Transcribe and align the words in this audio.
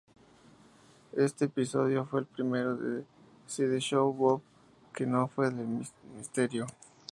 Este 1.15 1.45
episodio 1.45 2.05
fue 2.05 2.21
el 2.21 2.25
primero 2.25 2.75
de 2.75 3.05
Sideshow 3.45 4.11
Bob 4.11 4.41
que 4.95 5.05
no 5.05 5.27
fue 5.27 5.51
de 5.51 5.63
misterio. 6.17 6.65